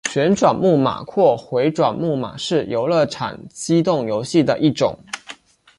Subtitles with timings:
[0.09, 4.97] 旋转木马或回转木马是游乐场机动游戏的一种。